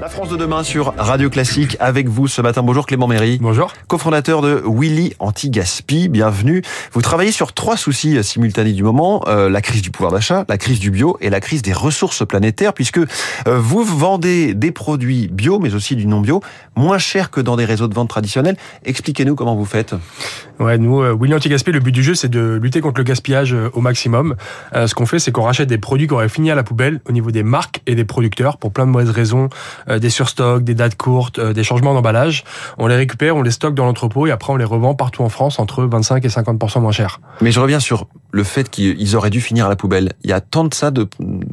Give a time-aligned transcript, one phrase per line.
[0.00, 2.62] La France de demain sur Radio Classique avec vous ce matin.
[2.62, 3.36] Bonjour Clément Méry.
[3.38, 3.74] Bonjour.
[3.86, 6.08] Cofondateur de Willy Anti-Gaspi.
[6.08, 6.62] Bienvenue.
[6.92, 9.22] Vous travaillez sur trois soucis simultanés du moment.
[9.26, 12.26] Euh, la crise du pouvoir d'achat, la crise du bio et la crise des ressources
[12.26, 13.06] planétaires puisque euh,
[13.46, 16.40] vous vendez des produits bio mais aussi du non bio
[16.76, 18.56] moins cher que dans des réseaux de vente traditionnels.
[18.86, 19.94] Expliquez-nous comment vous faites.
[20.60, 23.54] Ouais, nous, euh, Willy Anti-Gaspi, le but du jeu, c'est de lutter contre le gaspillage
[23.54, 24.36] euh, au maximum.
[24.74, 27.00] Euh, ce qu'on fait, c'est qu'on rachète des produits qui auraient fini à la poubelle
[27.08, 29.48] au niveau des marques et des producteurs pour plein de mauvaises raisons,
[29.88, 32.44] euh, des surstocks, des dates courtes, euh, des changements d'emballage.
[32.78, 35.28] On les récupère, on les stocke dans l'entrepôt et après on les revend partout en
[35.28, 37.20] France entre 25 et 50% moins cher.
[37.40, 40.12] Mais je reviens sur le fait qu'ils auraient dû finir à la poubelle.
[40.22, 41.08] Il y a tant de ça de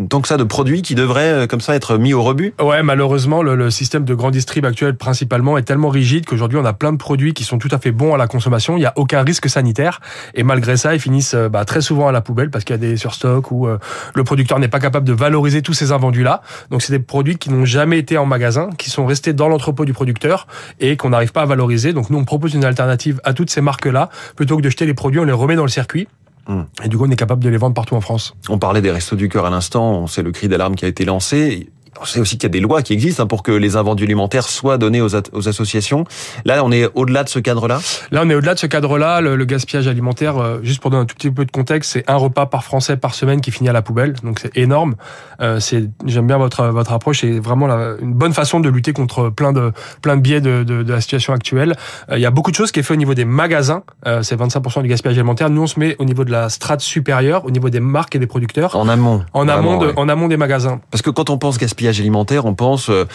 [0.10, 2.54] tant que ça de produits qui devraient euh, comme ça être mis au rebut.
[2.62, 6.66] Ouais, malheureusement, le, le système de grand distrib actuel principalement est tellement rigide qu'aujourd'hui on
[6.66, 8.78] a plein de produits qui sont tout à fait bons à la consommation.
[8.78, 10.02] Il y a aucun risque sanitaire
[10.34, 12.80] et malgré ça, ils finissent euh, bah, très souvent à la poubelle parce qu'il y
[12.80, 13.80] a des surstocks ou euh,
[14.14, 16.42] le producteur n'est pas capable de valoriser tous ces invendus là.
[16.70, 19.86] Donc c'est des produits qui n'ont jamais été en magasin, qui sont restés dans l'entrepôt
[19.86, 20.48] du producteur
[20.80, 21.94] et qu'on n'arrive pas à valoriser.
[21.94, 24.10] Donc nous on propose une alternative à toutes ces marques là.
[24.36, 26.08] Plutôt que de jeter les produits, on les remet dans le circuit.
[26.48, 26.64] Hmm.
[26.84, 28.34] Et du coup, on est capable de les vendre partout en France.
[28.48, 31.04] On parlait des restos du cœur à l'instant, c'est le cri d'alarme qui a été
[31.04, 31.70] lancé.
[32.02, 34.04] On sait aussi qu'il y a des lois qui existent hein, pour que les invendus
[34.04, 36.06] alimentaires soient donnés aux, aux associations.
[36.46, 37.80] Là, on est au-delà de ce cadre-là?
[38.12, 39.22] Là, on est au-delà de ce cadre-là.
[39.22, 42.10] Le, le, gaspillage alimentaire, euh, juste pour donner un tout petit peu de contexte, c'est
[42.10, 44.14] un repas par Français par semaine qui finit à la poubelle.
[44.24, 44.96] Donc c'est énorme.
[45.42, 45.60] Euh,
[46.06, 47.22] j'aime bien votre votre approche.
[47.22, 50.64] C'est vraiment la, une bonne façon de lutter contre plein de plein de biais de,
[50.64, 51.76] de, de la situation actuelle.
[52.10, 53.84] Euh, il y a beaucoup de choses qui est fait au niveau des magasins.
[54.22, 55.50] C'est 25% du gaspillage alimentaire.
[55.50, 58.20] Nous, on se met au niveau de la strate supérieure, au niveau des marques et
[58.20, 58.76] des producteurs.
[58.76, 59.24] En amont.
[59.34, 59.94] En amont, de, ouais.
[59.96, 60.80] en amont des magasins.
[60.92, 63.06] Parce que quand on pense gaspillage alimentaire, on pense euh,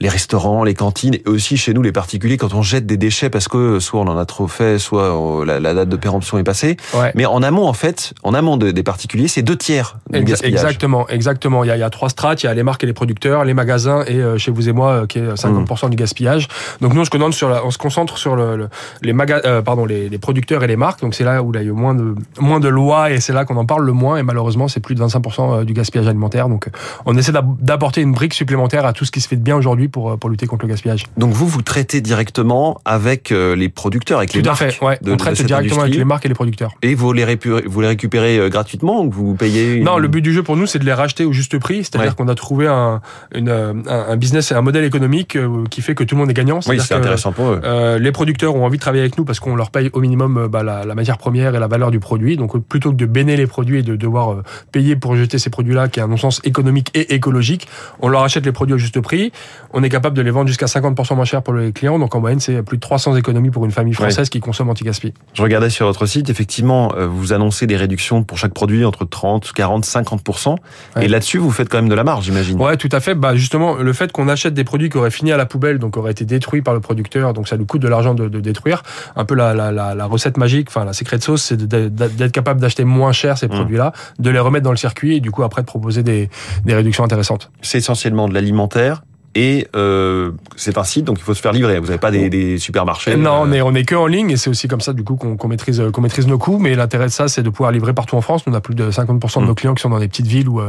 [0.00, 3.30] les restaurants, les cantines, et aussi chez nous les particuliers quand on jette des déchets
[3.30, 6.38] parce que soit on en a trop fait, soit euh, la, la date de péremption
[6.38, 6.76] est passée.
[6.94, 7.12] Ouais.
[7.14, 10.52] Mais en amont, en fait, en amont de, des particuliers, c'est deux tiers du gaspillage.
[10.52, 11.64] Exactement, exactement.
[11.64, 12.42] Il y, a, il y a trois strates.
[12.42, 14.72] Il y a les marques et les producteurs, les magasins et euh, chez vous et
[14.72, 15.90] moi euh, qui est 50% mmh.
[15.90, 16.48] du gaspillage.
[16.80, 18.68] Donc nous on se concentre sur, la, on se concentre sur le, le,
[19.02, 21.00] les magas, euh, pardon, les, les, producteurs et les marques.
[21.00, 23.32] Donc c'est là où il y a eu moins de moins de lois et c'est
[23.32, 24.16] là qu'on en parle le moins.
[24.16, 26.48] Et malheureusement c'est plus de 25% du gaspillage alimentaire.
[26.48, 26.68] Donc
[27.04, 29.88] on essaie d'apporter une brique supplémentaire à tout ce qui se fait de bien aujourd'hui
[29.88, 31.04] pour pour lutter contre le gaspillage.
[31.16, 34.70] Donc vous vous traitez directement avec les producteurs, avec tout les à marques.
[34.72, 34.98] Fait, ouais.
[35.02, 36.72] de, on traite de directement avec les marques et les producteurs.
[36.82, 39.84] Et vous les récupérez, vous les récupérez gratuitement ou vous payez une...
[39.84, 41.84] Non, le but du jeu pour nous c'est de les racheter au juste prix.
[41.84, 42.14] C'est-à-dire ouais.
[42.16, 43.00] qu'on a trouvé un,
[43.34, 45.38] une, un, un business, un modèle économique
[45.70, 46.60] qui fait que tout le monde est gagnant.
[46.66, 47.60] Oui, c'est intéressant pour eux.
[47.64, 50.48] Euh, les producteurs ont envie de travailler avec nous parce qu'on leur paye au minimum
[50.48, 52.36] bah, la, la, matière première et la valeur du produit.
[52.36, 55.50] Donc plutôt que de béner les produits et de devoir euh, payer pour jeter ces
[55.50, 57.68] produits-là, qui est un non-sens économique et écologique,
[58.00, 59.32] on leur achète les produits au juste prix.
[59.72, 61.98] On est capable de les vendre jusqu'à 50% moins cher pour les clients.
[61.98, 64.30] Donc en moyenne, c'est plus de 300 économies pour une famille française ouais.
[64.30, 65.14] qui consomme anti-gaspi.
[65.34, 69.04] Je regardais sur votre site, effectivement, euh, vous annoncez des réductions pour chaque produit entre
[69.04, 70.56] 30, 40, 50%.
[70.96, 71.04] Ouais.
[71.04, 72.60] Et là-dessus, vous faites quand même de la marge, j'imagine.
[72.60, 73.14] Ouais, tout à fait.
[73.14, 75.96] Bah justement, le fait qu'on achète des produits qui auraient fini à la poubelle, donc
[75.96, 78.82] auraient été détruits par le producteur, donc ça nous coûte de l'argent de, de, détruire.
[79.16, 82.60] Un peu la, la, la, la, recette magique, enfin la secret sauce, c'est d'être capable
[82.60, 83.50] d'acheter moins cher ces mmh.
[83.50, 86.28] produits-là, de les remettre dans le circuit et du coup après de proposer des,
[86.64, 87.50] des réductions intéressantes.
[87.62, 89.02] C'est essentiellement de l'alimentaire
[89.36, 91.78] et euh, c'est un site donc il faut se faire livrer.
[91.78, 93.16] Vous n'avez pas des, des, supermarchés.
[93.16, 95.16] Non, on est on est que en ligne et c'est aussi comme ça du coup
[95.16, 96.58] qu'on qu maîtrise qu'on maîtrise nos coûts.
[96.58, 98.42] Mais l'intérêt de ça, c'est de pouvoir livrer partout en France.
[98.46, 100.60] On a plus de 50% de nos clients qui sont dans des petites villes ou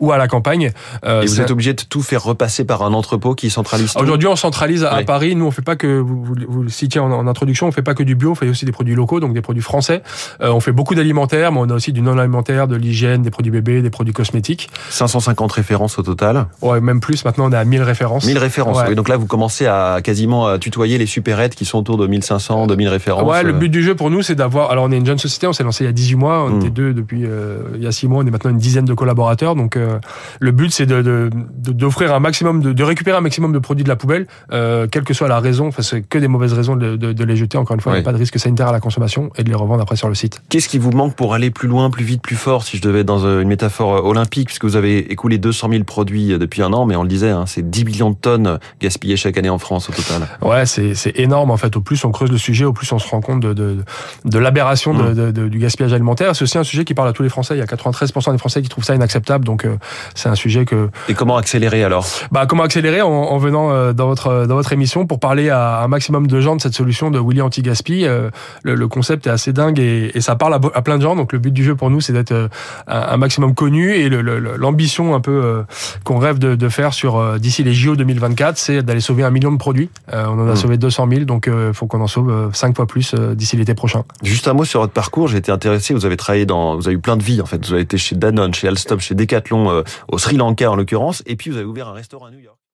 [0.00, 0.72] ou à la campagne.
[1.04, 3.92] Euh, et vous êtes obligé de tout faire repasser par un entrepôt qui centralise.
[3.96, 5.04] Aujourd'hui, on centralise à, oui.
[5.04, 5.36] Paris.
[5.36, 7.82] Nous, on fait pas que vous, vous, vous le citiez en, en, introduction, on fait
[7.82, 10.02] pas que du bio, on fait aussi des produits locaux, donc des produits français.
[10.40, 13.30] Euh, on fait beaucoup d'alimentaire, mais on a aussi du non alimentaire, de l'hygiène, des
[13.30, 14.70] produits bébés, des produits cosmétiques.
[14.90, 16.46] 550 références au total.
[16.62, 17.24] Ouais, même plus.
[17.24, 18.15] Maintenant, on est à 1000 références.
[18.24, 18.78] 1000 références.
[18.78, 18.88] Ouais.
[18.88, 22.06] Oui, donc là, vous commencez à quasiment à tutoyer les supérettes qui sont autour de
[22.06, 23.30] 1500, 2000 références.
[23.30, 24.70] Ouais, le but du jeu pour nous, c'est d'avoir.
[24.70, 26.50] Alors, on est une jeune société, on s'est lancé il y a 18 mois, on
[26.50, 26.60] mmh.
[26.60, 28.94] était deux depuis euh, il y a 6 mois, on est maintenant une dizaine de
[28.94, 29.54] collaborateurs.
[29.54, 29.98] Donc, euh,
[30.40, 33.84] le but, c'est d'offrir de, de, un maximum, de, de, récupérer un maximum de produits
[33.84, 35.68] de la poubelle, euh, quelle que soit la raison.
[35.68, 37.58] Enfin, c'est que des mauvaises raisons de, les jeter.
[37.58, 39.48] Encore une fois, il n'y a pas de risque sanitaire à la consommation et de
[39.48, 40.42] les revendre après sur le site.
[40.48, 43.00] Qu'est-ce qui vous manque pour aller plus loin, plus vite, plus fort, si je devais
[43.00, 46.86] être dans une métaphore olympique, puisque vous avez écoulé 200 000 produits depuis un an,
[46.86, 49.88] mais on le disait, hein, c'est 10 millions de tonnes gaspillées chaque année en France
[49.88, 50.28] au total.
[50.42, 51.76] Ouais, c'est énorme en fait.
[51.76, 53.78] Au plus on creuse le sujet, au plus on se rend compte de, de,
[54.24, 55.32] de l'aberration mmh.
[55.32, 56.36] du gaspillage alimentaire.
[56.36, 57.54] C'est aussi un sujet qui parle à tous les Français.
[57.54, 59.44] Il y a 93% des Français qui trouvent ça inacceptable.
[59.44, 59.76] Donc euh,
[60.14, 60.90] c'est un sujet que.
[61.08, 62.06] Et comment accélérer alors?
[62.30, 65.82] Bah comment accélérer en, en venant euh, dans votre dans votre émission pour parler à
[65.82, 68.04] un maximum de gens de cette solution de Willy Anti Gaspi.
[68.04, 68.30] Euh,
[68.62, 71.16] le, le, concept est assez dingue et, et ça parle à, à, plein de gens.
[71.16, 72.48] Donc le but du jeu pour nous c'est d'être euh,
[72.86, 75.62] un, un, maximum connu et l'ambition un peu euh,
[76.04, 79.52] qu'on rêve de, de, faire sur d'ici les JO 2024, c'est d'aller sauver un million
[79.52, 79.90] de produits.
[80.12, 80.56] Euh, on en a mmh.
[80.56, 83.56] sauvé 200 000, donc il euh, faut qu'on en sauve 5 fois plus euh, d'ici
[83.56, 84.04] l'été prochain.
[84.22, 85.28] Juste un mot sur votre parcours.
[85.28, 85.94] J'ai été intéressé.
[85.94, 87.64] Vous avez travaillé dans, vous avez eu plein de vies en fait.
[87.64, 91.36] Vous avez été chez Danone, chez Alstom, chez Decathlon, au Sri Lanka en l'occurrence, et
[91.36, 92.56] puis vous avez ouvert un restaurant à New York.